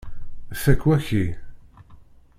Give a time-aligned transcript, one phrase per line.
[0.61, 1.25] Fakk waki!